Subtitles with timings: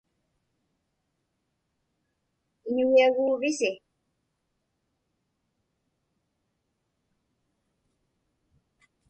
[2.69, 3.69] Iñugiaguuvisi?